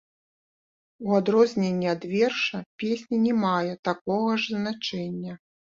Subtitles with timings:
[1.09, 5.41] У адрозненні ад верша, песня не мае такога ж значэння.